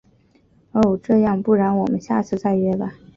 [0.71, 0.97] 哦……
[1.03, 2.93] 这样，不然我们下次再约吧。